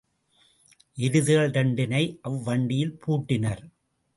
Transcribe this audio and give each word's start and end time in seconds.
எருதுகள் 0.97 1.51
இரண்டினை 1.51 2.01
அவ் 2.21 2.39
வண்டியில் 2.41 2.97
பூட்டினர். 3.05 3.63